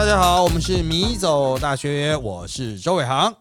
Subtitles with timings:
[0.00, 3.36] 大家好，我们是米走大学，我是周伟航，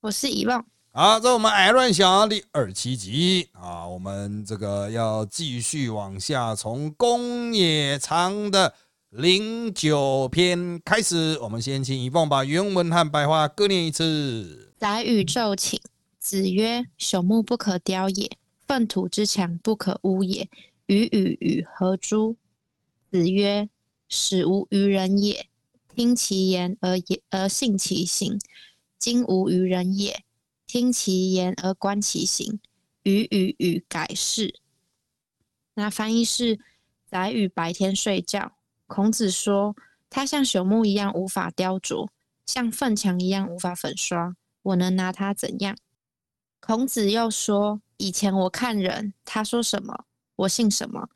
[0.00, 0.66] 我是遗忘。
[0.90, 8.74] 好，在我们爱乱想第二七集啊，我们这个要继续往下，从公野长的
[9.10, 11.38] 零九篇开始。
[11.42, 14.74] 我们先请遗忘把原文和白话各念一次。
[14.80, 15.80] 来宇宙请
[16.18, 18.28] 子曰：“朽木不可雕也，
[18.66, 20.48] 粪土之墙不可污也。
[20.86, 22.34] 予与与何诸？”
[23.12, 23.68] 子曰
[24.10, 25.46] ：“使无于人也。”
[25.94, 28.38] 听其言而言而信其行，
[28.98, 30.24] 今无于人也。
[30.66, 32.60] 听其言而观其行，
[33.02, 34.60] 与与与改是。
[35.74, 36.60] 那翻译是：
[37.06, 38.52] 宰予白天睡觉。
[38.86, 39.74] 孔子说
[40.08, 42.08] 他像朽木一样无法雕琢，
[42.46, 44.36] 像粪墙一样无法粉刷。
[44.62, 45.76] 我能拿他怎样？
[46.60, 50.04] 孔子又说：以前我看人，他说什么，
[50.36, 51.08] 我信什么；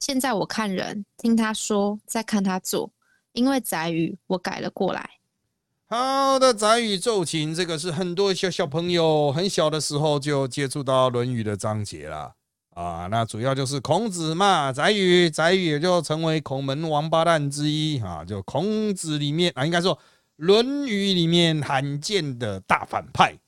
[0.00, 2.90] 现在我看人，听他说，再看他做。
[3.36, 5.10] 因为载语我改了过来。
[5.88, 12.32] 好的，载语奏琴，这个是很多小小朋友很小的时候就接触到《论语》的章节了
[12.70, 13.06] 啊。
[13.08, 18.24] 那主要就是孔子骂载语，载语也就成为孔门王八蛋之一啊。
[18.24, 19.94] 就孔子里面啊，应该说
[20.36, 23.38] 《论语》里面罕见的大反派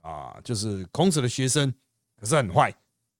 [0.00, 1.72] 啊，就是孔子的学生，
[2.18, 2.74] 可是很坏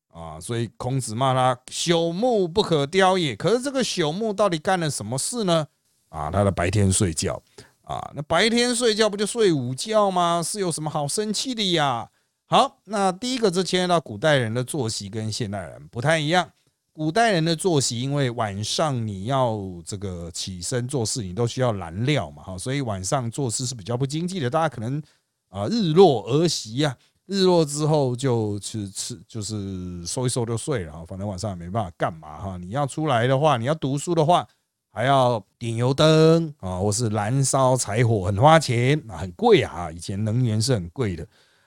[0.08, 0.40] 啊。
[0.40, 3.36] 所以孔子骂他朽木不可雕也。
[3.36, 5.68] 可是这个朽木到底干了什么事呢？
[6.08, 7.40] 啊，他的白天睡觉
[7.82, 10.42] 啊，那白天睡觉不就睡午觉吗？
[10.42, 12.10] 是有什么好生气的呀？
[12.46, 16.50] 好，那第一个就牵涉到古代人的作息跟现代人不太一样。
[16.92, 24.50] 古代人的作息，因为晚上你要这个起身做事，你都需要燃料嘛，哈，所以晚上做事是比较不经济的。
[24.50, 25.00] 大家可能
[25.48, 32.56] 啊，日落而息啊，日落之后就去吃，就是收一收就睡了，反正晚上也没办法干嘛哈。
[32.56, 34.48] 你要出来的话，你要读书的话。
[34.92, 39.90] 还要点油灯啊，或是燃烧柴火，很花钱啊，很贵啊。
[39.90, 41.26] 以前能源是很贵的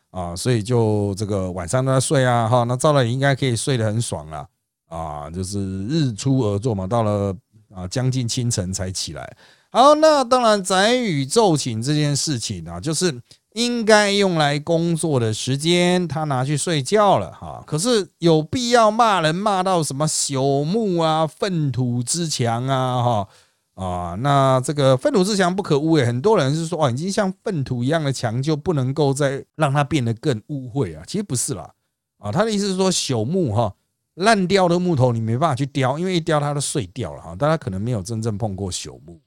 [0.10, 2.48] 啊，所以就这个晚上都要睡啊。
[2.48, 4.48] 哈，那照了也应该可以睡得很爽啊
[4.88, 7.36] 啊，就是日出而作嘛，到了
[7.74, 9.38] 啊将近清晨才起来。
[9.72, 13.22] 好，那当然载宇宙寝这件事情啊，就是。
[13.54, 17.62] 应该用来工作的时间，他拿去睡觉了哈。
[17.68, 23.28] 可是有必要骂人骂到什么朽木啊、粪土之墙啊哈
[23.76, 24.16] 啊？
[24.22, 26.06] 那这个粪土之墙不可污诶。
[26.06, 31.04] 很多人是说，哦，已经像粪土一样的墙就不能够再让它变得更污秽啊。
[31.06, 31.74] 其实不是啦
[32.20, 33.74] 啊，他的意思是说朽木哈，
[34.14, 37.36] 烂掉的木头你没办法去雕，因为一雕它都碎掉了哈。
[37.36, 39.20] 大家可能没有真正碰过朽木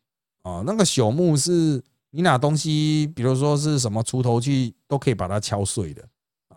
[0.45, 1.83] 啊，那个朽木是。
[2.15, 6.01] 你拿东西，比如说是什么锄头去，都可以把它敲碎的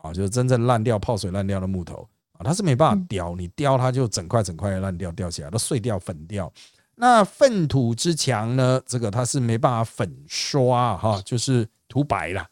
[0.04, 6.54] 啊，就是真正烂掉、泡水烂掉的木头啊，它是没办法雕，你雕它就整块整块的烂掉掉起来，都碎掉、粉掉。
[6.94, 8.80] 那粪土之墙呢？
[8.86, 12.46] 这个它是没办法粉刷哈，就是涂白了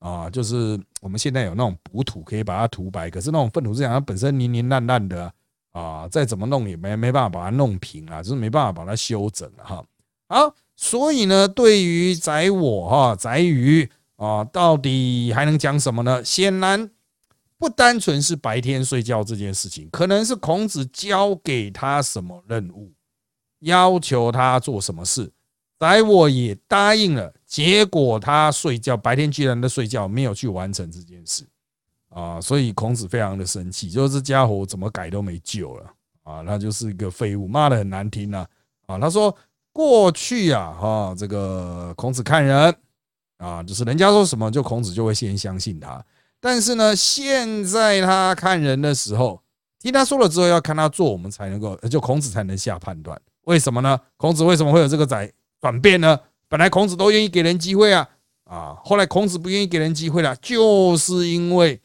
[0.00, 5.32] 啊，就是我们现在有那种补土可以把它涂白，可是那种粪土之墙它本身黏黏烂烂的
[5.70, 9.80] 啊，再怎么弄也没没办法把它弄平啊，就是没办法把它修整哈。
[10.28, 10.52] 好。
[10.80, 16.22] 所以呢，对于宰我哈宰予啊，到底还能讲什么呢？
[16.24, 16.88] 显然
[17.58, 22.92] 不单纯是白天睡觉这件事情，可能是孔子交给他什么任务，
[23.58, 25.32] 要求他做什么事，
[25.80, 31.44] 宰我也答应了，结果他睡觉，白天居然在睡觉，没有去完成这件事
[32.10, 38.46] 啊，所以孔子非常的生气，就是这家伙怎么改都没救了啊，那就是一个废物，骂的很难听啊
[38.86, 39.36] 啊，他说。
[39.78, 42.74] 过去啊，哈，这个孔子看人
[43.36, 46.04] 啊，就是人家说什么，就孔子就会先相信他。
[46.40, 49.40] 但是呢，现在他看人的时候，
[49.78, 53.16] 听他说了之后，要看他做，我们才能够，就孔子才能下判断。
[53.42, 54.00] 为什么呢？
[54.16, 55.30] 孔子为什么会有这个转
[55.60, 56.18] 转变呢？
[56.48, 58.08] 本来孔子都愿意给人机会啊，
[58.46, 61.80] 啊，后来孔子不愿意给人机会了，就是因为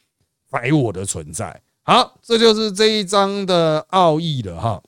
[0.49, 1.61] 白我的存在。
[1.83, 4.81] 好，这就是这一章的奥义了哈。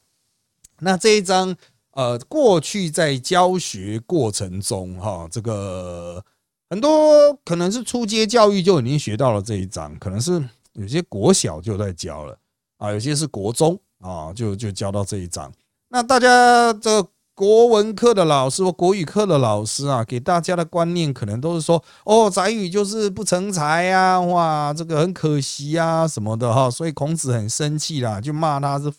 [0.79, 1.55] 那这一章。
[1.95, 6.21] 呃，过去在教学过程中，哈，这个
[6.69, 10.43] 很多可能是初阶教育就已经学到了这一章，可能是
[10.73, 12.37] 有些国小就在教了
[12.79, 15.49] 啊，有些是国中啊，就就教到这一章。
[15.87, 17.01] 那大家这
[17.33, 28.91] 国文课的老师或国语课的老师啊，给大家的观念可能都是说，哦，宰予就是不成才呀，哇，这个很可惜呀什么的哈，所以孔子很生气啦，就骂他是。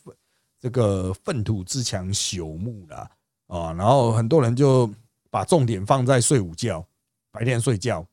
[0.66, 3.08] 这个粪土之强朽木啦
[3.46, 4.90] 啊，然后很多人就
[5.30, 6.84] 把重点放在睡午觉，
[7.30, 8.04] 白天睡觉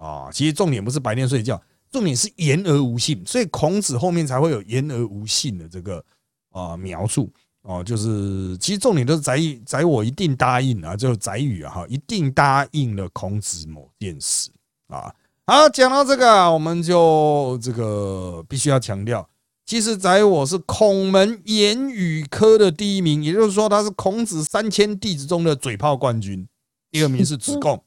[0.00, 0.30] 啊。
[0.32, 1.60] 其实重点不是白天睡觉，
[1.90, 3.22] 重点是言而无信。
[3.26, 6.02] 所以孔子后面才会有言而无信的这个
[6.50, 14.48] 啊描述哦，就是其实重点都是宰宰我一定答应啊，就宰予啊，一定答应了孔子某件事
[14.86, 15.14] 啊。
[15.44, 19.28] 好，讲到这个，我们就这个必须要强调，
[19.68, 26.48] 其实宰我是孔门言语科的第一名，也就是说他是孔子三千弟子中的嘴炮冠军，
[26.90, 27.84] 第二名是子贡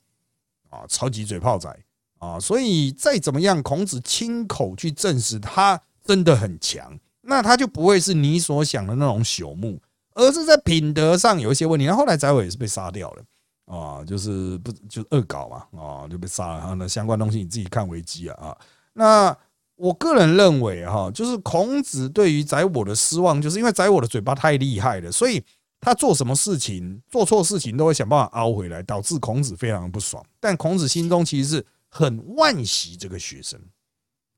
[0.70, 1.76] 啊，超级嘴炮仔
[2.20, 7.00] 啊，所以再怎么样，孔子亲口去证实他真的很强。
[7.22, 9.80] 那他就不会是你所想的那种朽木，
[10.14, 11.88] 而是在品德上有一些问题。
[11.88, 13.24] 那后来宰我也是被杀掉了
[13.66, 16.60] 啊，就是不就恶搞嘛啊，就被杀了。
[16.60, 18.58] 然后呢，相关东西你自己看维基啊啊。
[18.94, 19.36] 那
[19.82, 25.44] 我个人认为哈，就是孔子对于宰我的失望，就是因为宰我的嘴巴太厉害了，所以
[25.80, 30.24] 他做什么事情做错事情都会想办法凹回来，导致孔子非常不爽。
[30.40, 33.60] 但孔子心中其实是很惋惜这个学生。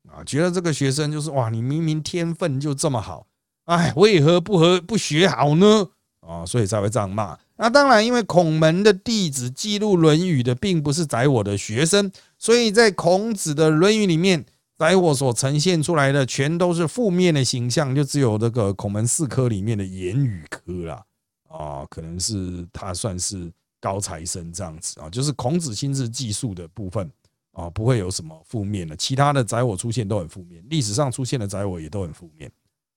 [0.08, 3.26] 啊，觉得这个学生就是哇，你明明天分就这么好，
[3.66, 5.88] 哎，为何不和不学好呢？
[6.20, 7.38] 啊，所以才会这样骂。
[7.56, 14.44] 那当然，因为孔门的弟子记录《论语》的并不是宰我的学生，所以在孔子的《论语》里面，
[14.84, 21.02] 宰我所呈现出来的全都是负面的形象，就只有这个孔门四科里面的言语科啦。
[21.48, 23.50] 啊，可能是他算是
[23.80, 27.10] 高材生这样子啊，就是孔子心智技术的部分。
[27.52, 32.50] 啊，不会有什么负面的，其他的宰我出现都很负面，历史上出现的宰我也都很负面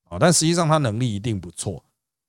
[0.08, 0.18] 啊。
[0.18, 1.80] 但实际上他能力一定不错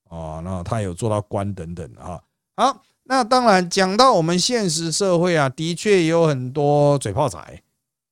[0.07, 2.21] 啊，那他有做到官等等啊。
[2.56, 7.39] 好，那当然讲到我们现实社会啊，的确也有很多嘴炮仔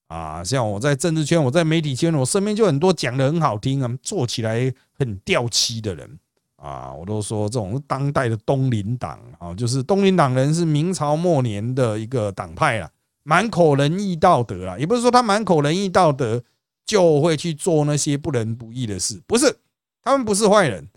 [0.07, 6.19] 啊，像我在政治圈，我在媒体圈，我身边就很多讲的很好听啊，做起来很掉漆的人
[6.56, 12.89] 啊，我都说这种当代的东林党啊，就是东林党人是明朝末年的一个党派啊。
[13.24, 16.42] 满口仁义道德啊，也不是说他满口仁义道德
[16.86, 19.54] 就会去做那些不仁不义的事，不是，
[20.01, 20.88] 他们不是坏人，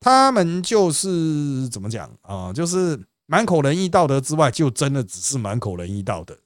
[0.00, 2.52] 他们就是怎么讲啊？
[2.52, 6.36] 就是满口仁义道德之外，就真的只是满口仁义道德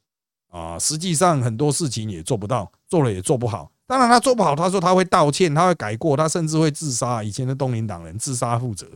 [0.56, 0.78] 啊。
[0.78, 3.70] 实际上很多事情也做不到，做了也做不好。
[3.86, 7.22] 当然他做不好，他说他会道歉，他会改过，他甚至会自杀。
[7.22, 8.86] 以前的东林党人自杀负责，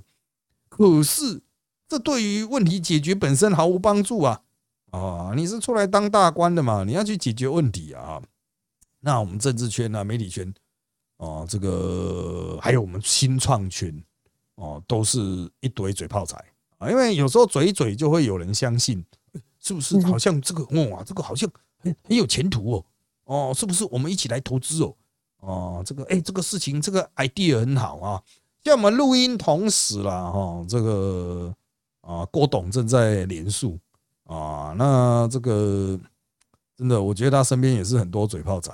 [0.69, 1.43] 可是
[1.89, 4.41] 这对于问题解决本身毫无帮助啊。
[4.91, 6.83] 啊，你是出来当大官的嘛？
[6.85, 8.21] 你要去解决问题啊！
[8.99, 10.53] 那我们政治圈啊、媒体圈
[11.19, 13.95] 啊，这个还有我们新创圈
[14.57, 16.37] 哦，都是一堆嘴炮仔
[16.79, 16.91] 啊！
[16.91, 19.05] 因为有时候嘴嘴就会有人相信，
[19.61, 20.01] 是不是？
[20.07, 21.49] 好像这个哇，这个好像
[21.79, 22.85] 很很有前途哦
[23.25, 23.85] 哦，是不是？
[23.91, 24.97] 我们一起来投资哦
[25.39, 28.23] 哦，这个哎，这个事情这个 idea 很好啊！
[28.65, 31.55] 像我们录音同时啦哈，这个
[32.01, 33.79] 啊，郭董正在连述。
[34.25, 35.99] 啊，那这个
[36.77, 38.71] 真的，我觉得他身边也是很多嘴炮仔，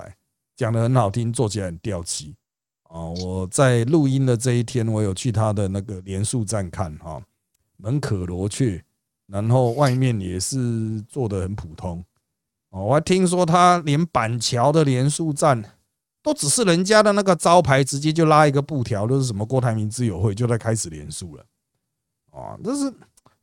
[0.55, 2.35] 讲的很好听，做起来很掉漆
[2.83, 3.01] 啊。
[3.05, 7.19] 我在录音的这一天，我有去他的那个连树站看哈，
[7.77, 8.85] 门可罗雀，
[9.27, 12.03] 然后外面也是做的很普通
[12.71, 12.85] 哦。
[12.85, 15.63] 我还听说他连板桥的连树站
[16.23, 21.45] 都只是人家的那个招牌，直接就拉一个布条，都是什么郭台铭之友会，就在开始连树了
[22.31, 22.93] 啊，这是。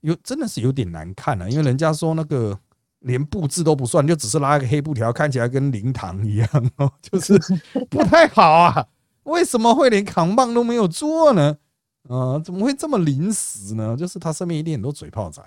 [0.00, 2.60] 有真的是有点难看啊，因为人家说那个
[2.98, 6.46] 连布置都不算，就只是拉一个黑布条，看起来跟灵堂一样
[6.76, 7.38] 哦，就是
[7.88, 8.86] 不太好啊。
[9.22, 11.56] 为什么会连扛棒都没有做呢？
[12.10, 13.96] 啊，怎么会这么临时呢？
[13.96, 15.42] 就是他身边一定很多嘴炮仔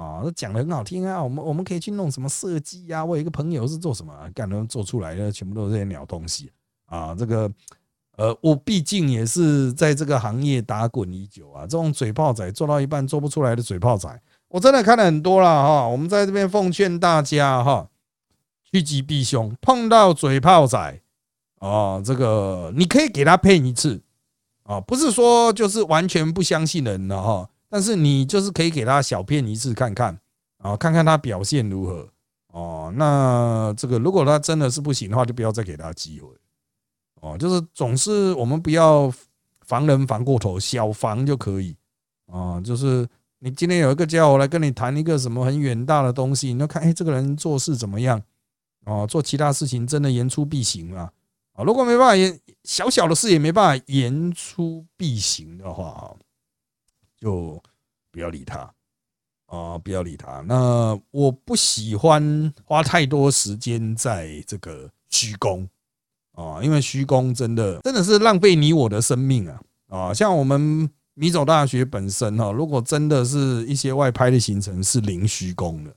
[0.00, 1.22] 啊，讲的很好听啊。
[1.22, 3.04] 我们我们可以去弄什么设计呀？
[3.04, 6.50] 我有一个朋友是做什么，干能做出来的，全部都是这些鸟东西
[6.86, 7.14] 啊。
[7.14, 7.50] 这个。
[8.16, 15.88] 呃，我毕竟也是在这个行业打滚已久啊，这种嘴炮仔做到一半做不出来的嘴炮仔，我真的看了很多了哈。
[15.88, 17.88] 我们在这边奉劝大家哈，
[18.70, 21.00] 趋吉避凶，碰到嘴炮仔
[21.60, 24.02] 啊，这个你可以给他骗一次
[24.64, 30.18] 啊，不是说就是完全不相信人了哈，但是你就是可以给他小骗一次看看
[30.58, 32.06] 啊，看看他表现如何
[32.48, 32.92] 哦。
[32.96, 36.28] 那这个如果他真的是不行的话，就不要再给他机会。
[37.22, 39.12] 哦，就是总是我们不要
[39.60, 41.76] 防人防过头，小防就可以
[42.26, 42.60] 啊。
[42.60, 43.08] 就是
[43.38, 48.20] 你今天有一个家伙来跟你谈一个什么很远大的东西，你要看哎，这个人做事怎么样？
[48.86, 51.12] 哦，做其他事情真的言出必行啊！
[51.52, 56.16] 啊，如果没办法言小小的事也没办法言出必行的话，
[57.20, 57.62] 就
[58.10, 58.74] 不要理他
[59.46, 60.40] 啊，不要理他。
[60.40, 65.68] 那我不喜欢花太多时间在这个虚功。
[66.32, 69.60] 啊，因为虚功真的真的是浪费你我的生命啊！
[69.88, 75.94] 啊，像我们米走大学本身哈，如果真的是一些外拍的行程是零虚功的，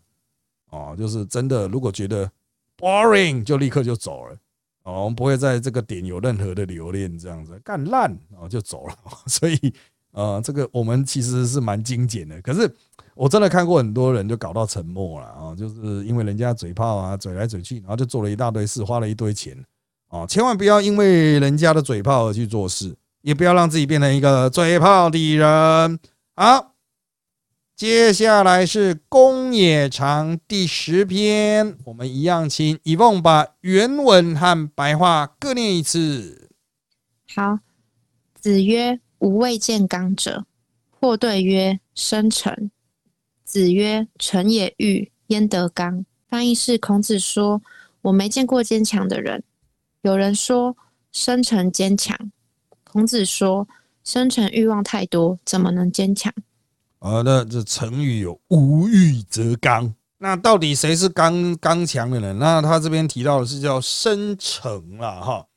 [0.71, 2.29] 哦，就是真的，如果觉得
[2.77, 4.35] boring 就立刻就走了，
[4.83, 8.97] 哦，我们不会在这个点有任何的留恋，这样子干烂哦就走了。
[9.27, 9.73] 所以
[10.13, 12.71] 呃，这个我们其实是蛮精简的，可是
[13.15, 19.57] 我真的看过很多人就搞到沉默了啊，就是因为人家嘴炮啊，嘴来嘴去，然后就做了一大堆事，花了一堆钱
[20.09, 25.99] 啊，千万不要因为人家的嘴炮而去做事，也不要让自己变成一个嘴炮的人。
[26.35, 26.75] 好，
[27.75, 36.49] 接下来是公冶长第十篇，我们一样请以凤把原文和白话各念一次。
[37.33, 37.57] 好，
[38.39, 38.99] 子曰。
[39.23, 40.45] 吾未见刚者，
[40.99, 42.69] 或对曰：“生成。”
[43.45, 47.61] 子曰：“成也欲，焉得刚？”翻译是：孔子说
[48.03, 49.41] ：“我没见过坚强的人。”
[50.03, 50.75] 有人说
[51.13, 52.17] ：“生成坚强。”
[52.83, 53.65] 孔子说
[54.03, 56.33] ：“生成欲望太多，怎么能坚强？”
[56.99, 59.95] 啊，那这成语有“无欲则刚”。
[60.19, 62.37] 那到底谁是刚刚强的人？
[62.37, 65.47] 那他这边提到的是叫生成了哈。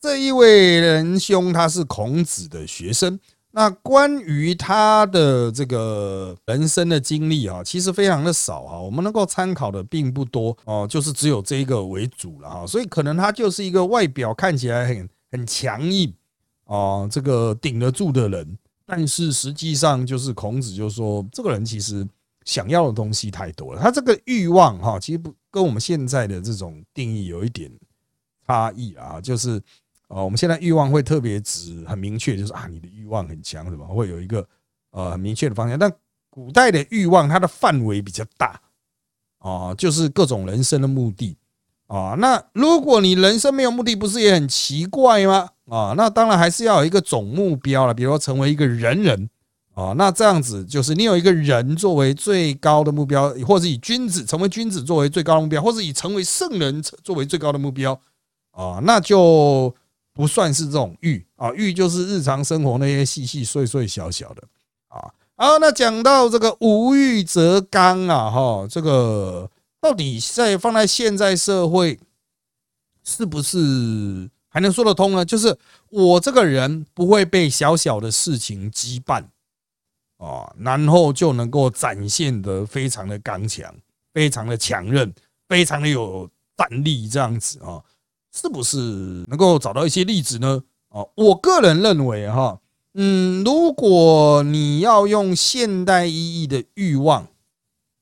[0.00, 3.20] 这一位仁兄，他是孔子的学生。
[3.50, 12.66] 那关于他的这个人生的经历啊，其实非常的少啊，我们能够参考的并不多哦，就是只有这一个为主了哈。
[12.66, 16.10] 所以可能他就是一个外表看起来很很强硬
[16.64, 22.08] 啊，这个顶得住的人，但是实际上就是孔子就说，这个人其实
[22.46, 27.70] 想要的东西太多了，他这个欲望哈，其实不跟我们现在的这种定义有一点
[28.46, 29.60] 差异啊，就是。
[30.12, 33.84] 哦，我们现在欲望会特别指很明确，就是啊，你的欲望很强，是吧？
[33.86, 34.44] 会有一个
[34.90, 35.78] 呃很明确的方向。
[35.78, 35.88] 但
[36.28, 38.60] 古代的欲望，它的范围比较大，
[39.38, 41.36] 啊，就是各种人生的目的
[41.86, 42.16] 啊。
[42.18, 45.50] 那如果你人生没有目的，不是也很奇怪吗？
[45.66, 49.30] 啊，那当然还是要有一个总目标了，比如说成为一个人人
[49.74, 49.94] 啊。
[49.96, 58.00] 那这样子就是你有一个人作为最高的目标，或者以君子成为君子作为最高的目标，或者以成为圣人作为最高的目标
[58.50, 59.72] 啊，那就。
[60.20, 64.42] 不算是这种欲啊，欲就是日常生活那些细细碎碎小小的
[64.88, 65.00] 啊。
[65.34, 69.50] 好，那讲到这个无欲则刚啊，哈，这个
[69.80, 71.98] 到底在放在现在社会
[73.02, 75.24] 是不是还能说得通呢？
[75.24, 75.56] 就是
[75.88, 79.24] 我这个人不会被小小的事情羁绊
[80.18, 83.74] 啊，然后就能够展现得非常的刚强，
[84.12, 85.10] 非常的强韧，
[85.48, 87.80] 非常的有战力这样子啊。
[88.32, 88.76] 是不是
[89.28, 90.62] 能够找到一些例子呢？
[90.90, 92.60] 哦，我个人认为哈，
[92.94, 97.28] 嗯，如果你要用现代意义的欲望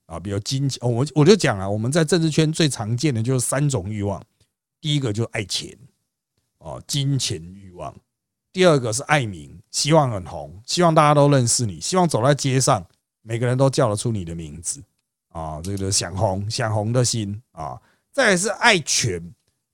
[0.07, 4.23] 啊，比如金钱，我我就讲啊，我们在政治圈最常见的就是三种欲望，
[4.81, 5.77] 第一个就是爱钱
[6.59, 7.93] 哦，金钱欲望；
[8.53, 12.83] 第二个是爱名，希望很红，希望大家都认识你，希望走在街上
[13.23, 14.83] 每个人都叫得出你的名字
[15.31, 17.79] 啊，这个想红想红的心啊；
[18.13, 19.23] 再是爱权。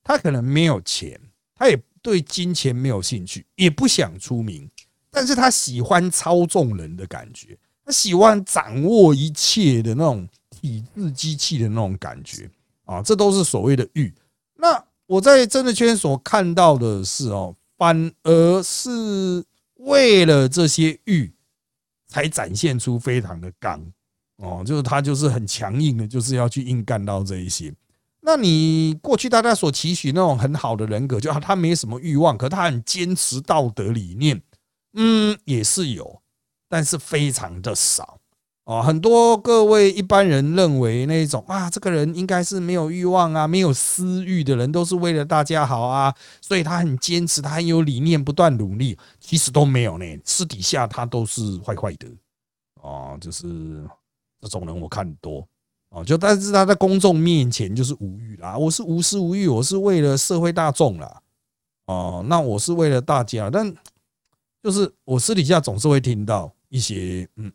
[0.05, 1.19] 他可能没有钱，
[1.55, 4.71] 他也对金钱没有兴趣，也不想出名，
[5.11, 12.51] 但是他喜欢操纵人的感觉，他喜欢掌握一切的那种体制机器的那种感觉
[12.85, 14.13] 啊，这都是所谓的欲。
[14.57, 19.43] 那我在政治圈所看到的是哦，反而是
[19.77, 21.33] 为了这些欲，
[22.07, 23.83] 才展现出非常的刚
[24.37, 27.73] 哦，就是他就是很强硬的，就是要去硬干到这一些。
[28.26, 34.40] 那你过去大家所期许那种很好的人格，就他没什么欲望，可他很坚持道德理念，
[34.95, 36.23] 嗯，也是有，
[36.66, 38.19] 但是非常的少
[38.64, 38.81] 哦。
[38.83, 52.09] 很多各位一般人认为那种啊，这个人应该是没有欲望啊，没有私欲的人，都是为了大家好啊，所以他很坚持，他很有理念，不断努力，其实都没有呢，私底下他都是坏坏的
[52.81, 53.87] 哦，就是
[54.40, 55.47] 这种人我看多。
[55.95, 61.23] 哦，就但是他在公众面前就是无欲啦，我是无私无欲，我是为了社会大众啦。
[61.87, 63.73] 哦，那我是为了大家，但
[64.61, 67.53] 就是我私底下总是会听到一些嗯，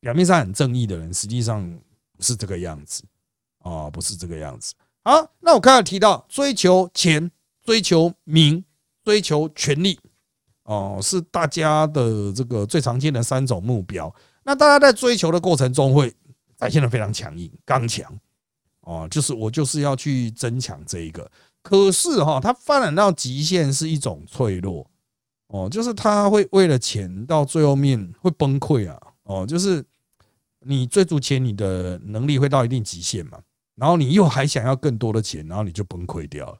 [0.00, 1.62] 表面上很正义的人，实际上
[2.16, 3.04] 不是这个样子
[3.58, 4.72] 啊，不是这个样子。
[5.04, 7.30] 好，那我刚才提到追求钱、
[7.62, 8.64] 追求名、
[9.04, 10.00] 追求权力，
[10.62, 14.10] 哦，是大家的这个最常见的三种目标。
[14.42, 16.14] 那大家在追求的过程中会。
[16.62, 18.08] 展现的非常强硬、刚强，
[18.82, 21.28] 哦，就是我就是要去争抢这一个。
[21.60, 24.88] 可是哈，它发展到极限是一种脆弱，
[25.48, 29.84] 哦，就是他会为了钱到最后面会崩溃啊，哦，就是
[30.60, 33.40] 你追逐钱，你的能力会到一定极限嘛，
[33.74, 36.58] 然后你又还想要更多的钱，然后你就崩溃掉了，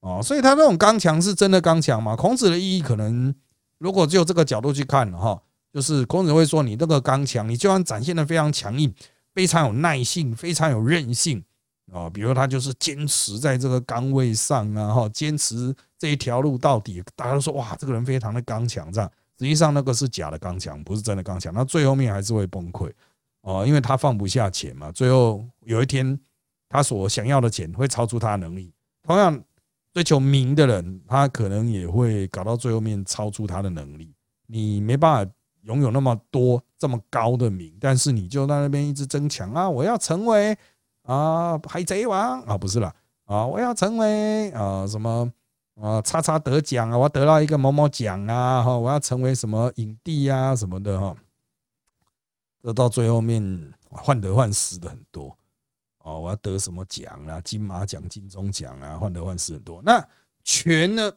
[0.00, 2.14] 哦，所以他那种刚强是真的刚强吗？
[2.14, 3.34] 孔子的意义可能
[3.78, 5.40] 如果就这个角度去看哈，
[5.72, 8.94] 就是孔子会说，你这个刚强，你就算展现的非常强硬。
[9.34, 11.42] 非常有耐性，非常有韧性，
[11.92, 19.10] 啊，比如他就是坚持在这个岗位上啊，哈，坚持这一条路到底，大家都说哇，这个人非常的刚强，这样。
[19.38, 22.92] 实际上那个是假的刚强，不是真的刚强，那最后面还是会崩溃。
[23.40, 26.18] 哦，因为他放不下钱嘛，最后有一天
[26.68, 28.70] 他所想要的钱会超出他的能力，
[29.02, 29.42] 同样
[29.94, 34.12] 追求名的人，他可能也会搞到最后面超出他的能力，
[34.46, 40.56] 你没办法拥有那么多这么高的名，但是你就在那边一直争抢啊，我要成为。
[41.04, 43.44] 啊，海贼王啊，不是了啊！
[43.44, 45.28] 我要成为啊什么
[45.74, 51.16] 啊，叉叉得奖啊，我得到一个某某奖啊，哈，我要成为什么影帝啊什么的哈。
[52.62, 55.36] 这到最后面患得患失的很多
[56.04, 59.82] 哦，我要得什么奖啊，金马奖、金钟奖啊，患得患失很多。
[59.82, 60.06] 那
[60.44, 61.12] 权呢？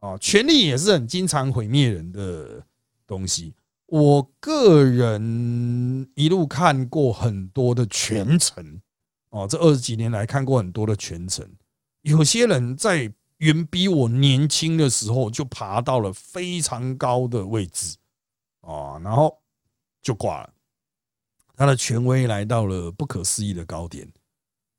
[0.00, 2.62] 哦，权力也是很经常毁灭人的
[3.06, 3.54] 东西。
[3.92, 8.80] 我个人一路看过很多的全程。
[9.28, 11.46] 哦，这二十几年来看过很多的全程，
[12.00, 17.96] 有些人在远比我年轻的时候就爬到了非常高的位置，
[18.62, 19.38] 啊，然后
[20.02, 20.50] 就挂了，
[21.54, 24.10] 他的权威来到了不可思议的高点，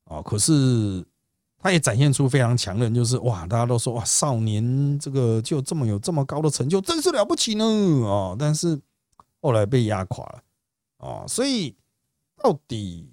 [0.06, 1.04] 啊，可是
[1.60, 7.66] 他也展现出非常强韧，就是哇，大家都说哇，少年这个就这么有这么高的成就，真是了不起呢，
[8.08, 8.80] 啊，但是
[9.44, 10.44] 后来被压垮了，
[10.98, 11.76] 啊，所以
[12.36, 13.12] 到底。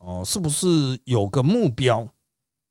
[0.00, 2.08] 哦，是不是有个目标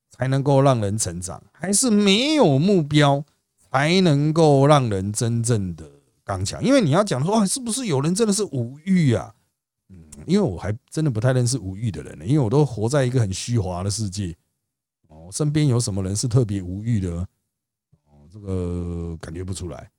[0.10, 3.22] 才能够让人成长，还是没有目标
[3.70, 5.92] 才能够让人真正的
[6.24, 6.64] 刚强？
[6.64, 9.36] 因为你要讲说，是不是有人真的是无欲啊？
[9.90, 14.34] 嗯，因为我还真的不太认识无欲的人呢，因为我都活在一个很虚华的世界。
[15.10, 17.28] 哦，身边有什么人是特别无欲的？
[18.06, 19.92] 哦，这个感觉不出来。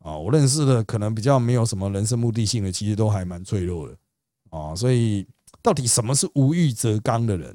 [0.00, 3.96] 啊，我认识的可能比较没有什么人生目的性的，其实都还蛮脆弱的。
[4.50, 5.26] 啊，所以。
[5.62, 7.54] 到底什么是无欲则刚的人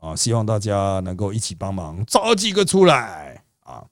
[0.00, 0.16] 啊？
[0.16, 3.84] 希望大家能够一起帮忙找几个出来啊！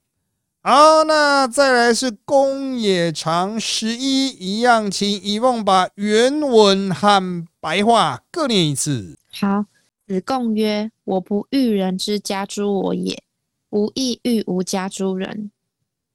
[0.63, 9.19] 好，那再来是公也长十一，一样，请以梦把原文和白话各念一次。
[9.31, 9.67] 好，
[10.07, 13.23] 子贡曰：“我不欲人之家诸我也，
[13.69, 15.51] 吾亦欲无家诸人。”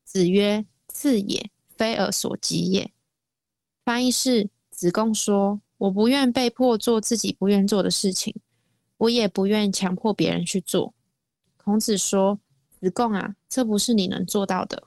[0.03, 2.91] 子曰：“次也，非尔所及也。”
[3.83, 5.61] 翻译是：子贡说。
[5.77, 8.33] 我不愿被迫做自己不愿做的事情，
[8.95, 10.93] 我也不愿强迫别人去做。
[11.57, 12.39] 孔子说
[12.79, 14.83] ：“子贡啊，这不是你能做到的。”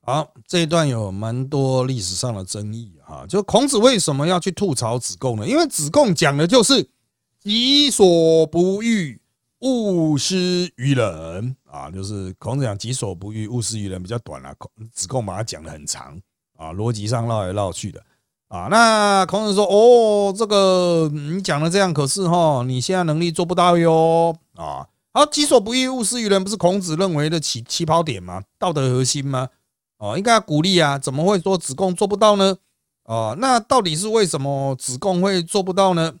[0.00, 3.26] 好，这一段有蛮多历史上的争议哈。
[3.28, 5.46] 就孔子为什么要去吐槽子贡呢？
[5.46, 6.88] 因为子贡讲的就是
[7.38, 9.20] “己所不欲，
[9.62, 14.54] 勿施于人”啊，就是孔子讲“己所不欲，勿施于人”比较短啊，
[14.92, 16.20] 子贡把它讲的很长
[16.58, 18.02] 啊，逻辑上绕来绕去的。
[18.48, 28.42] 啊，那孔子说：“哦，这个你讲的这样，可是哈，你现在能力做不到哟。”啊，好，己所不欲，勿施于人，不是孔子认为的起起跑点吗？
[28.58, 29.48] 道德核心吗？
[29.96, 32.58] 哦，应该要鼓励啊，怎么会说子贡做不到呢？
[33.04, 36.12] 哦，那到底是为什么子贡会做不到呢？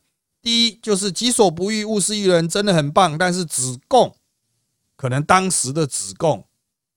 [0.42, 4.14] 第一，就是己所不欲，勿施于人，真的很棒，但是子贡
[4.96, 6.44] 可能当时的子贡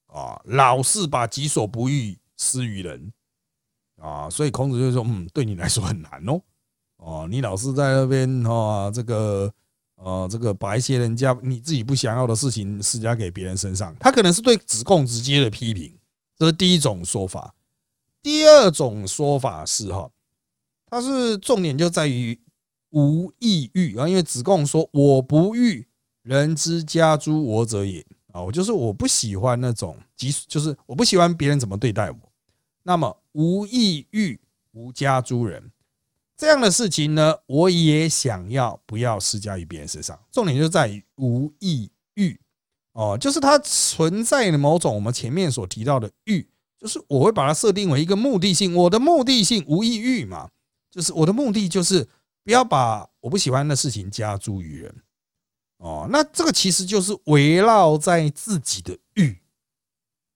[0.08, 3.12] 啊，老是把己所不欲施于人。
[3.98, 6.38] 啊，所以孔子就说：“嗯，对你来说很难哦，
[6.98, 9.50] 哦，你老是在那边哈，这个
[9.94, 15.98] 呃，这个把一些人家你自己不想要的事情施加给别人身上，他可能是对子贡直接的批评，
[16.38, 17.54] 这是第一种说法。
[18.22, 20.10] 第二种说法是哈，
[20.90, 22.38] 他是重点就在于
[22.90, 25.86] 无意欲啊，因为子贡说我不欲
[26.22, 32.18] 人之家诸我者也啊，我就是我不喜欢那种即就是我不喜欢别人怎么对待我。”
[32.84, 34.38] 那么无意欲
[34.72, 35.72] 无家诸人
[36.36, 40.18] 这样的事情呢，我也想要不要施加于别人身上。
[40.30, 42.38] 重点就在于无意欲
[42.92, 46.46] 哦，就是它存在的某种我们前面所提到的欲，
[46.78, 48.74] 就是我会把它设定为一个目的性。
[48.74, 50.50] 我的目的性无意欲嘛，
[50.90, 52.06] 就是我的目的就是
[52.46, 55.02] 不要把我不喜欢的事情加诸于人
[55.76, 56.06] 哦。
[56.08, 59.36] 那这个其实就是围绕在自己的欲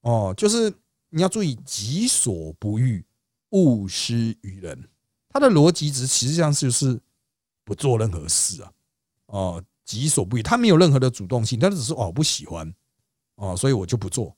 [0.02, 0.74] 哦，就是。
[1.12, 3.04] 你要注意，己所不欲，
[3.48, 4.88] 勿施于人。
[5.28, 7.00] 他的逻辑值实际上就是
[7.64, 8.72] 不做任何事啊。
[9.26, 12.72] 哦，己所不欲，他没有任何的主动性，他只是哦不喜欢
[13.34, 14.36] 哦，所以我就不做。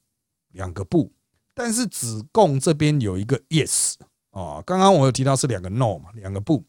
[0.53, 1.13] 两个不，
[1.53, 3.97] 但是子贡这边有一个 yes
[4.31, 4.63] 啊。
[4.65, 6.65] 刚刚我有提到是两个 no 嘛，两个不。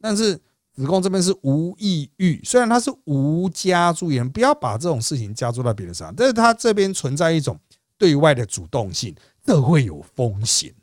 [0.00, 0.40] 但是
[0.78, 7.58] 子贡这边是无意欲，虽然他是无加注言，不要把这种事情加注到别人身上，但是他这边存在一种
[7.96, 9.14] 对外的主动性。
[9.44, 10.74] 这会有风险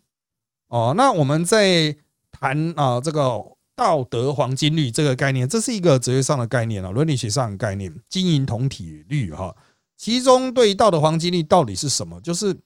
[0.70, 0.96] 哦。
[0.98, 1.96] 那我们在
[2.32, 3.40] 谈啊这个
[3.76, 9.56] 道德黄金律这个概念，这是一个哲学上的概念啊，伦理学上的概念，经营同体律哈。
[9.96, 12.20] 其中对于道德黄金律到底是什么？
[12.22, 12.58] 就是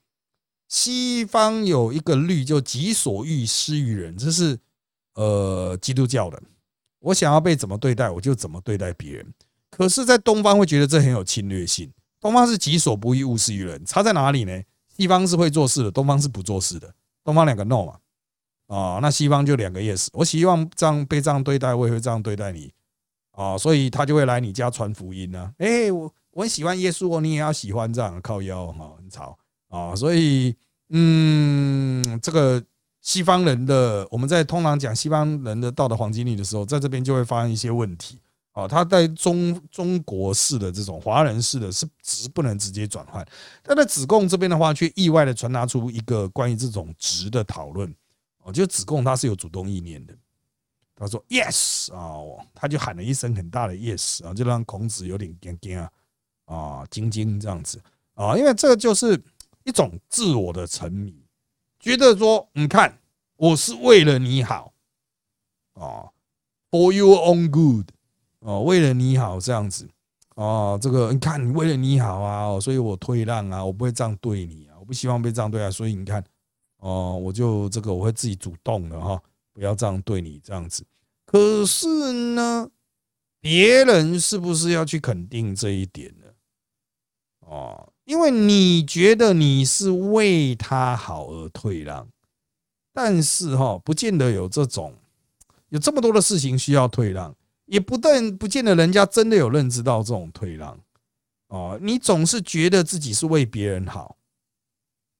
[0.69, 4.57] 西方有一个律，就己所欲施于人，这是
[5.15, 6.41] 呃基督教的。
[6.99, 9.33] 我想要被怎么对待，我就怎么对待别人。
[9.69, 11.91] 可是，在东方会觉得这很有侵略性。
[12.19, 14.61] 东方是己所不欲，勿施于人，差在哪里呢？
[14.97, 16.93] 西方是会做事的，东方是不做事的。
[17.23, 17.99] 东方两个 no 嘛，
[18.67, 20.07] 啊，那西方就两个 yes。
[20.11, 22.73] 我希望这样被这样对待，我也会这样对待你
[23.31, 25.53] 啊，所以他就会来你家传福音呢。
[25.59, 29.37] 哎，我我很喜欢耶稣哦，你也要喜欢这样靠腰哈，很吵
[29.69, 29.95] 啊。
[29.95, 30.53] 所以，
[30.89, 32.61] 嗯，这个
[33.09, 38.19] 西方人的我们在通常讲西方人的道德黄金律的时候，在这边就会发生一些问题。
[38.53, 43.27] 哦，他在中中国式的这种华人式的是值不能直接转换，
[43.63, 47.91] 但在子贡这边的话，却意外的传达出一个关于这种值的讨论。
[48.43, 50.13] 哦，就子贡他是有主动意念的，
[50.95, 52.21] 他说 yes 啊，
[52.53, 55.89] 他就喊了一声很大的 yes 啊，就让孔子有点惊惊啊
[56.45, 57.81] 啊惊惊这样子。
[58.13, 59.19] 啊，因为这个就是
[59.63, 61.15] 一种自我的沉迷，
[61.79, 62.93] 觉得说你看
[63.39, 64.73] 我是为了你好
[65.75, 66.11] 啊
[66.69, 67.87] ，for your own good。
[68.39, 69.89] 哦，为了你好这样子，
[70.35, 76.21] 哦，这个你看，你为了你好啊，所以我退让啊，我不会这样对你啊，我不希望被这样对待，所以你看，
[76.79, 79.21] 哦，我就这个我会自己主动的哈，
[79.53, 80.85] 不要这样对你这样子。
[81.25, 82.69] 可是呢，
[83.39, 86.25] 别人是不是要去肯定这一点呢？
[87.41, 92.07] 哦，因为你觉得你是为他好而退让，
[93.01, 94.93] 但是哈，不见得有这种
[95.69, 97.33] 有这么多的事情需要退让。
[97.65, 100.77] 也不但不见得人家真的有认知到这种退让
[101.47, 104.17] 哦，你总是觉得自己是为别人好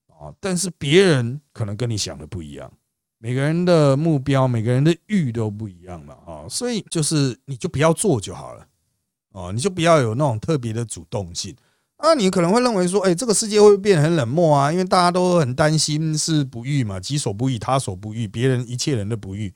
[0.07, 2.69] 啊，但是别人可能跟你想的不一样，
[3.17, 8.67] 每个人的目标、每个人的欲都不一样了啊，所以就是你就不要做就好了
[9.31, 11.55] 哦，你就不要有那种特别的主动性
[11.99, 19.53] 啊，你可能会认为说，哎，这个世界会变得很冷漠啊，因为大家都很担心是不欲嘛，己所不欲，他所不欲，别人一切人的不欲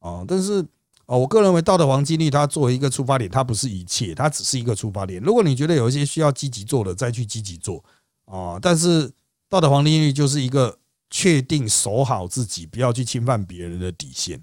[0.00, 0.66] 啊，但是。
[1.06, 5.20] 哦，我个人认为道德黄金律它作为一个出发点，它不是一切，它只是一个出发点。
[5.20, 7.84] 如果你觉得有一些需要积极做的，再去积极做
[8.24, 8.56] 啊。
[8.62, 9.10] 但是
[9.50, 10.78] 道德黄金律就是一个
[11.10, 14.40] 确定守好自己，不要去侵犯别人的底线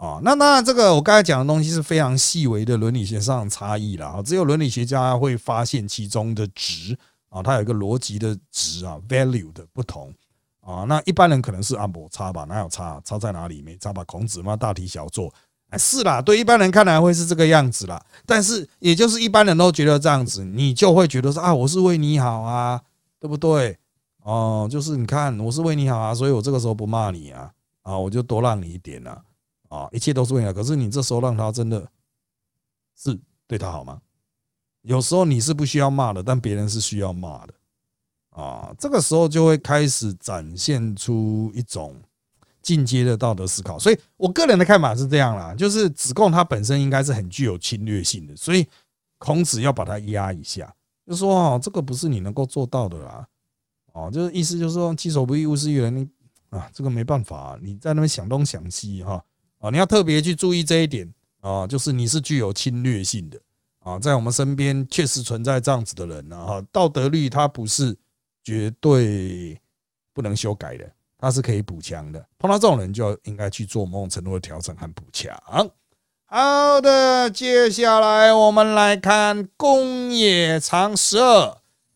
[0.00, 0.18] 啊。
[0.22, 4.22] 那当然，这个我刚才讲的东西是非常细微的伦理学上的差异了啊。
[4.22, 6.96] 只有伦理学家会发现其中的值
[7.28, 10.12] 啊，它有一个逻辑的值啊，value 的不同
[10.62, 10.84] 啊。
[10.88, 12.44] 那一般人可能是啊，摩差吧？
[12.44, 13.00] 哪有差？
[13.04, 13.60] 差在哪里？
[13.60, 14.02] 没差吧？
[14.04, 15.32] 孔子嘛，大题小做。
[15.68, 18.02] 哎，是啦，对一般人看来会是这个样子啦。
[18.26, 22.80] 但是也就是一般人都觉得这样子，你就会觉得说啊，我是为你好啊，
[23.20, 23.78] 对不对？
[24.24, 29.22] 哦，就是你看，我是为你好啊，所以我这个时候不骂你啊，啊，我就多让你一点啊，
[29.70, 30.52] 啊，一切都是为了。
[30.52, 31.90] 可是你这时候让他真的
[32.94, 34.02] 是对他好吗？
[34.82, 37.54] 有时候你是不需要骂的，但别人是需要骂的
[38.30, 41.98] 啊，这个时候就会开始展现出一种。
[42.62, 48.68] 进阶的道德思考，所以我个人的看法是这样啦，就是子贡他本身应该是很具有侵略性的，所以
[49.16, 50.70] 孔子要把他压一下，
[51.06, 53.26] 就说哦，这个不是你能够做到的啦，
[53.94, 56.06] 哦，就是意思就是说，己所不欲，勿施于人，你
[56.50, 59.24] 啊，这个没办法，你在那边想东想西哈，
[59.60, 61.08] 啊你要特别去注意这一点
[61.40, 63.38] 啊，就是你是具有侵略性的
[63.78, 67.96] 啊，在我们身边确实存在这样子的人啊，道德律它不是
[68.42, 69.60] 绝对
[70.12, 70.90] 不能修改的。
[71.22, 75.38] 他是可以补强的，碰到这种人就应该去做某种程度的调整和补强。
[76.24, 81.44] 好的，接下来我们来看《公冶长十二》，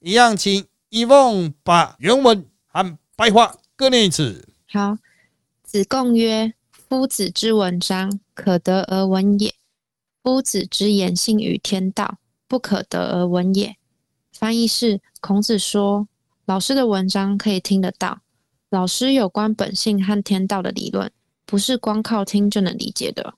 [0.01, 4.47] 一样，请一凤把原文和白话各念一次。
[4.69, 4.99] 好，
[5.63, 6.53] 子贡曰
[6.95, 9.51] ：“夫子之文章，可得而闻也；
[10.23, 13.75] 夫子之言性与天道，不可得而闻也。”
[14.33, 16.07] 翻译是：孔子说，
[16.47, 18.21] 老师的文章可以听得到。
[18.71, 21.11] 老师有关本性和天道的理论，
[21.45, 23.35] 不是光靠听就能理解的。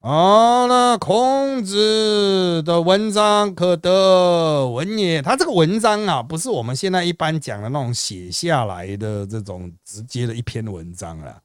[0.00, 5.20] 好了，孔子的文章可得闻也。
[5.20, 11.40] 他这个文章啊，不是我们现在一般讲的那种写下来的这种直接的一篇文章啊，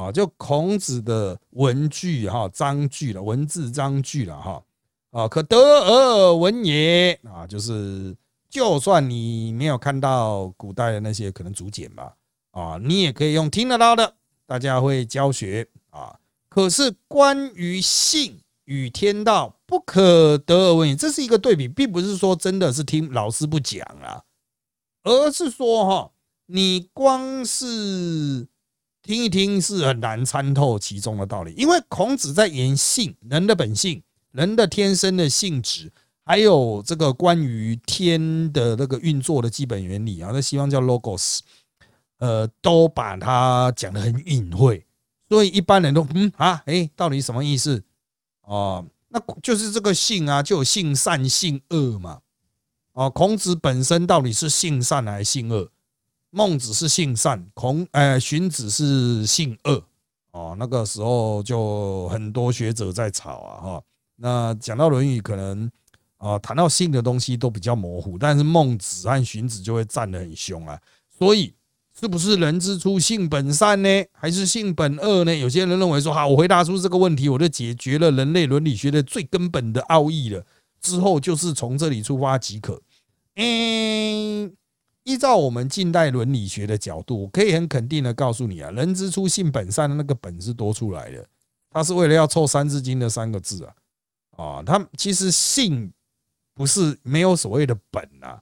[0.00, 4.62] 啊就孔子的文句哈，章句了，文字章句了哈
[5.10, 8.16] 啊，可得而闻也啊，就是
[8.48, 12.14] 就算你没有看到古代的那些可能竹简吧。
[12.52, 14.14] 啊，你也可以用听得到的，
[14.46, 16.18] 大家会教学啊。
[16.48, 24.24] 可是关于性与天道不可得而闻也，这是一个对比，并不是说真的是听老师不讲啊，
[25.04, 26.10] 而是说哈，
[26.46, 28.48] 你光是
[29.10, 35.90] 听一听是很难参透其中的道理，因为孔子在言性，人的本性，人的天生的性质，
[36.24, 41.40] 还有这个关于天的那个运作的基本原理啊，那西方叫 logos，
[42.18, 44.84] 呃，都把它讲得很隐晦，
[45.28, 47.82] 所以一般人都嗯啊，哎，到底什么意思？
[48.42, 52.20] 哦，那就是这个性啊，就有性善性恶嘛，
[52.92, 55.72] 哦，孔子本身到底是性善还是性恶？
[56.30, 59.82] 孟子是性善，孔呃荀子是性恶
[60.30, 60.54] 哦。
[60.58, 63.82] 那个时候就很多学者在吵啊哈。
[64.16, 65.68] 那讲到《论语》，可能
[66.18, 70.78] 啊谈到性的东西都比较模糊，但是孟子和荀子就会站得很凶啊。
[71.18, 71.52] 所以
[71.98, 73.88] 是不是人之初性本善呢？
[74.12, 75.34] 还是性本恶呢？
[75.34, 80.44] 有些人认为说，好，我回答出这个问题，我就解决了人类伦理学的最根本的奥义了。
[80.80, 82.80] 之后就是从这里出发即可。
[83.34, 84.52] 嗯。
[85.10, 91.26] 依照我们近代伦理学的角度，我可以很肯定的告诉你啊，人之初性本善的那个本是多出来的，
[91.68, 93.74] 他是为了要凑《三字经》的三个字啊
[94.36, 95.92] 啊，他其实性
[96.54, 98.40] 不是没有所谓的本啊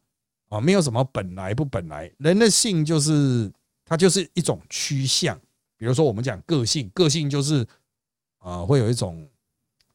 [0.51, 3.51] 啊，没有什么本来不本来，人的性就是
[3.87, 5.41] 它就是一种趋向，
[5.79, 7.67] 比如说我们讲个性，个性就是
[8.41, 9.27] 啊会有一种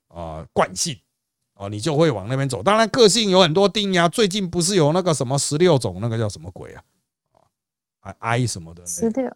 [0.07, 0.97] 啊惯性。
[1.55, 2.63] 哦，你就会往那边走。
[2.63, 4.09] 当然，个性有很多定义啊。
[4.09, 6.81] 最近不是有那个什么十六种，那个叫什么鬼啊？
[8.01, 8.85] 啊，I 什么的？
[8.85, 9.31] 十六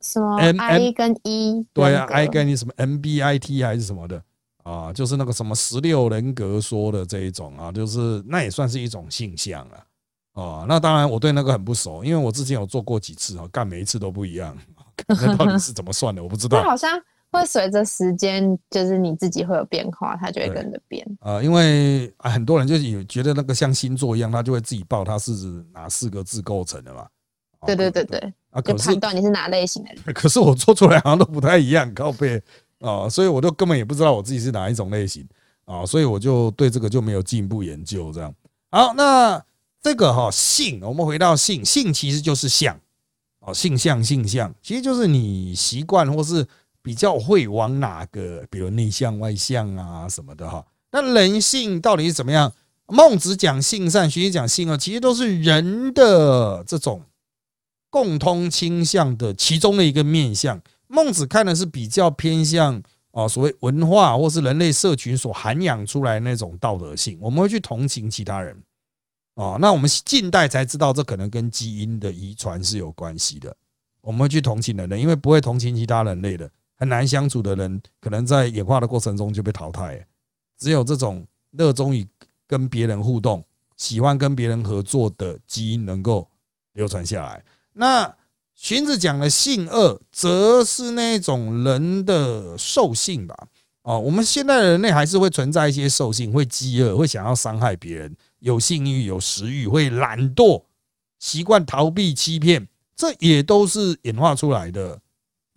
[0.00, 1.66] 什么？I 跟 E？
[1.72, 4.22] 对啊，I 跟你什么 MBIT 还是什么的
[4.64, 4.92] 啊？
[4.92, 9.84] 就是那个什么十六人格说的这一种啊，就是那也算是一种性向啊。
[10.32, 14.56] 哦，那当然我对那个很不熟，因为我之前有做过几次啊，干每一次都不一样。
[15.06, 16.22] 那到底是怎么算的？
[16.22, 16.62] 我不知道。
[16.62, 17.00] 好像。
[17.30, 21.06] 会随着时间，就是你自己会有变化，它就会跟着变。
[21.20, 25.32] 啊，因为很多人就是有觉得那个像星座一样，他就会自己报它是
[25.72, 27.06] 哪四个字构成的嘛。
[27.66, 28.18] 对对对对，
[28.50, 30.02] 啊，就判断你是哪类型的人。
[30.14, 32.42] 可是我做出来好像都不太一样，靠背
[32.80, 35.26] 啊，所以我就根本也不知道我自己是哪一种类型
[35.66, 38.10] 啊，所以我就对这个就没有进一步研究。
[38.10, 38.34] 这样
[38.70, 39.44] 好，那
[39.82, 42.80] 这个哈性，我们回到性，性其实就是相
[43.40, 46.46] 哦，性相性相，其实就是你习惯或是。
[46.88, 50.64] 比较会往哪个，比如内向外向啊什么的哈？
[50.90, 52.50] 那人性到底是怎么样？
[52.86, 57.02] 孟子讲性善，荀子讲性恶，其实都是人的这种
[57.90, 60.58] 共通倾向的其中的一个面相。
[60.86, 68.56] 孟子看的是比较偏向啊，所谓文化或是人类社群所涵养出来那种道德性，我们会去同情其他人
[69.34, 69.58] 啊。
[69.60, 73.54] 那我们近代才知道，这可能跟基因的遗传是有关系的。
[74.00, 76.50] 我们会去同情人类，因为不会同情其他人类的。
[76.78, 80.06] 很难相处的人，可能在演化的过程中就被淘汰。
[80.56, 82.06] 只有这种热衷于
[82.46, 83.44] 跟别人互动、
[83.76, 86.28] 喜欢跟别人合作的基因能够
[86.74, 87.44] 流传下来。
[87.72, 88.14] 那
[88.54, 93.36] 荀子讲的性恶，则是那种人的兽性吧？
[93.82, 100.64] 哦，我们现在人类还是会存在一些兽性，会饥饿，会想要伤害别人，有性欲、有食欲，会懒惰，
[101.18, 105.00] 习惯逃避、欺骗，这也都是演化出来的。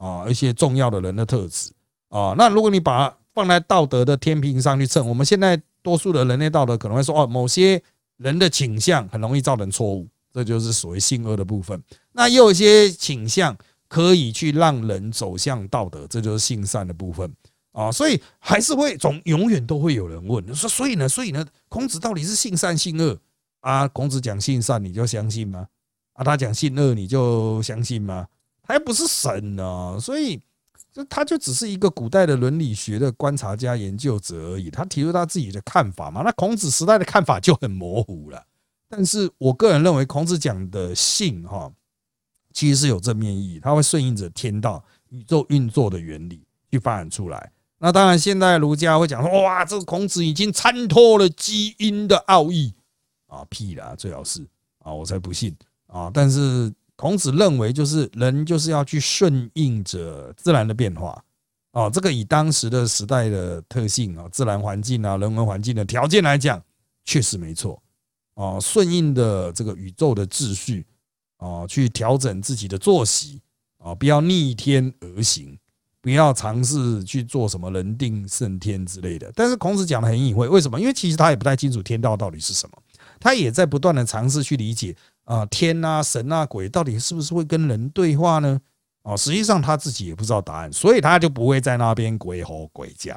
[0.02, 1.72] 啊，一些重要的人的特质
[2.10, 7.80] 啊，那如果你把它放在道德的天平上去称，我们现在多数的人类道德可能会说，哦，某些
[8.18, 11.80] 人的倾向很容易造成错误，这就是所谓性恶的部分。
[12.14, 13.56] 那也有一些倾向
[13.88, 17.32] 可以去让人走向道德，这就是性善的部分
[17.72, 17.92] 啊。
[17.92, 23.16] 所以还是会总永远都会有人问说，所以呢，所以呢，孔子到底是性善性恶
[23.60, 23.88] 啊？
[23.90, 25.68] 孔子讲性善，你就相信吗？
[26.14, 28.28] 啊，他讲性恶，你就相信吗？
[28.64, 30.40] 他又不是神呢，所以
[30.94, 34.70] 就他就只是一个古代的伦理学的观察家、研究者而已。
[34.70, 36.22] 他提出他自己的看法嘛。
[36.24, 38.42] 那孔子时代的看法就很模糊了。
[38.88, 41.72] 但是我个人认为，孔子讲的性哈，
[42.54, 47.52] 其实是有正面意义，它会顺应着天道、宇宙运作的原理去发展出来。
[47.80, 52.74] 那当然，现在儒家会讲说，哇，这个孔子已经参透了基因的奥义
[53.28, 54.46] 啊，屁啦，最好是
[54.80, 55.54] 啊，我才不信
[55.88, 56.12] 啊。
[56.14, 56.72] 但是。
[57.02, 61.20] 孔子认为，就是人就是要去顺应着自然的变化
[61.72, 61.90] 哦。
[61.92, 66.62] 这个以当时的时代的特性啊，自然环境啊，人文环境的条件来讲，
[67.04, 67.82] 确实没错
[68.36, 68.60] 哦。
[68.62, 70.86] 顺应的这个宇宙的秩序
[71.40, 73.42] 哦，去调整自己的作息
[73.80, 75.58] 啊，不要逆天而行，
[76.02, 79.32] 不要尝试去做什么人定胜天之类的。
[79.34, 80.80] 但是孔子讲的很隐晦，为什么？
[80.80, 82.78] 因为其实他也不太清楚天道到底是什么，
[83.20, 84.96] 他也在不断的尝试去理解。
[85.32, 88.60] 啊，天啊，神啊，鬼到底是不是会跟人对话呢？
[89.04, 93.16] 哦，实际上他自己也不知道答案，所以他就不会在那边鬼吼鬼叫。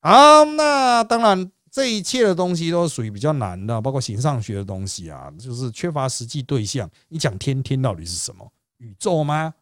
[0.00, 6.88] 好，那当然，这一切的东西都属于比较难的，包括形上学的东西啊，就是缺乏实际对象。
[7.08, 8.48] 你讲天，天到底是什么？
[8.78, 9.52] 宇宙吗？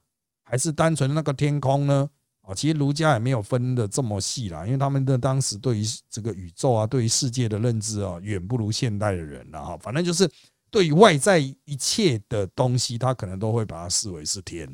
[0.44, 2.06] 还是单纯那个天空呢？
[2.42, 9.78] 啊，其实儒家也没有分的这么细啦，因为他们的当时对于这个宇宙啊，对于世界的认知啊，远不如现代的人了哈。
[9.78, 10.30] 反正就是
[10.74, 14.68] 对外在一切的东西，他可能都会把它视为是天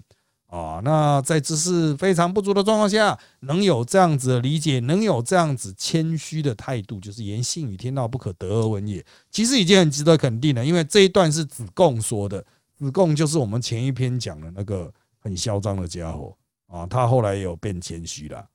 [0.46, 0.80] 啊。
[0.82, 9.04] 那在知识非常不足的状况下，能有这样子的理解，能有这样子谦虚的态度，就是言信与天道不可得而闻也。
[9.30, 12.42] 其实已经很值得肯定了，因为这一段是子贡说的，
[12.78, 16.34] 子贡就是我们前一篇讲的那个很嚣张的家伙。
[16.68, 18.46] 啊，他后来有变谦虚了。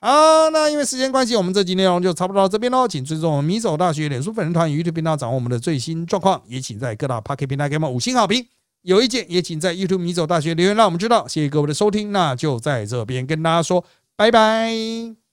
[0.00, 2.86] 好，那因为时间关系，我们这集内容就差不多到这边喽。
[2.86, 6.40] 请尊重我们米走大学脸书粉丝团与 YouTube 频道，掌握我们的最新状况。
[6.46, 8.46] 也请在各大 Pocket 平台给我们五星好评。
[8.82, 11.26] 有意见也请在 YouTube 米走大学留言，让我们知道。
[11.26, 13.84] 谢谢各位的收听，那就在这边跟大家说
[14.14, 14.72] 拜拜，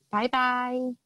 [0.10, 1.05] 拜拜。